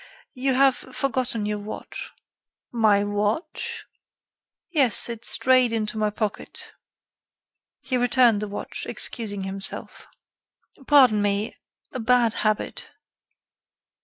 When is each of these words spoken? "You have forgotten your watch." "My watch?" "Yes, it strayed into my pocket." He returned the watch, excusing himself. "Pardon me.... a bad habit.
"You 0.33 0.55
have 0.55 0.73
forgotten 0.75 1.45
your 1.45 1.59
watch." 1.59 2.09
"My 2.71 3.03
watch?" 3.03 3.85
"Yes, 4.71 5.07
it 5.09 5.23
strayed 5.23 5.71
into 5.71 5.95
my 5.99 6.09
pocket." 6.09 6.73
He 7.81 7.97
returned 7.97 8.41
the 8.41 8.47
watch, 8.47 8.87
excusing 8.89 9.43
himself. 9.43 10.07
"Pardon 10.87 11.21
me.... 11.21 11.55
a 11.91 11.99
bad 11.99 12.33
habit. 12.41 12.89